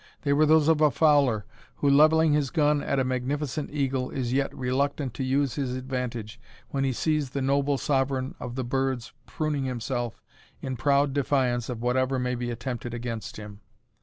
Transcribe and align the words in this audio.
They 0.23 0.33
were 0.33 0.47
those 0.47 0.67
of 0.67 0.81
a 0.81 0.89
fowler, 0.89 1.45
who, 1.75 1.87
levelling 1.87 2.33
his 2.33 2.49
gun 2.49 2.81
at 2.81 2.97
a 2.97 3.03
magnificent 3.03 3.69
eagle, 3.69 4.09
is 4.09 4.33
yet 4.33 4.51
reluctant 4.51 5.13
to 5.13 5.23
use 5.23 5.53
his 5.53 5.75
advantage 5.75 6.39
when 6.69 6.83
he 6.83 6.91
sees 6.91 7.29
the 7.29 7.41
noble 7.43 7.77
sovereign 7.77 8.33
of 8.39 8.55
the 8.55 8.63
birds 8.63 9.13
pruning 9.27 9.65
himself 9.65 10.19
in 10.59 10.75
proud 10.75 11.13
defiance 11.13 11.69
of 11.69 11.83
whatever 11.83 12.17
may 12.17 12.33
be 12.33 12.49
attempted 12.49 12.95
against 12.95 13.37
him. 13.37 13.59